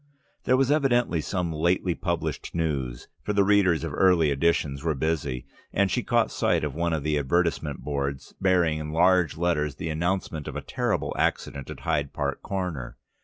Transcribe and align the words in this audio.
There 0.45 0.57
was 0.57 0.71
evidently 0.71 1.21
some 1.21 1.53
lately 1.53 1.93
published 1.93 2.55
news, 2.55 3.07
for 3.21 3.33
the 3.33 3.43
readers 3.43 3.83
of 3.83 3.93
early 3.93 4.31
editions 4.31 4.83
were 4.83 4.95
busy, 4.95 5.45
and 5.71 5.91
she 5.91 6.01
caught 6.01 6.31
sight 6.31 6.63
of 6.63 6.73
one 6.73 6.91
of 6.91 7.03
the 7.03 7.19
advertisement 7.19 7.81
boards 7.81 8.33
bearing 8.41 8.79
in 8.79 8.93
large 8.93 9.37
letters 9.37 9.75
the 9.75 9.89
announcement 9.89 10.47
of 10.47 10.55
a 10.55 10.61
terrible 10.61 11.15
accident 11.19 11.69
at 11.69 11.81
Hyde 11.81 12.13
Park 12.13 12.41
Corner. 12.41 12.97